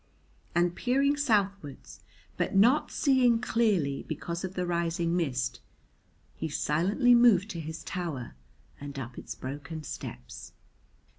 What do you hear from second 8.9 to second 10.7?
up its broken steps.